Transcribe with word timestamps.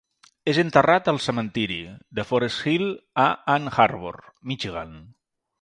És 0.53 0.59
enterrat 0.61 1.09
al 1.13 1.19
cementiri 1.25 1.77
de 2.21 2.25
Forest 2.31 2.65
Hill 2.73 2.89
a 3.27 3.29
Ann 3.57 3.73
Arbor, 3.87 4.21
Michigan. 4.55 4.99